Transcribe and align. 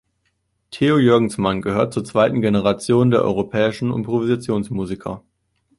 Theo 0.71 0.97
Jörgensmann 0.97 1.61
gehört 1.61 1.93
zur 1.93 2.03
zweiten 2.03 2.41
Generation 2.41 3.11
der 3.11 3.21
europäischen 3.21 3.93
Improvisationsmusiker. 3.93 5.21